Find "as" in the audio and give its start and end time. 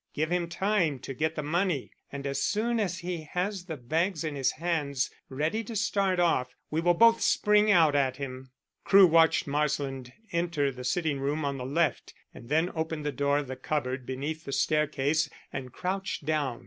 2.25-2.41, 2.79-2.97